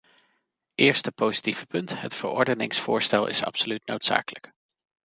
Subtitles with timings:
[0.77, 4.53] Eerste positieve punt: het verordeningsvoorstel is absoluut noodzakelijk.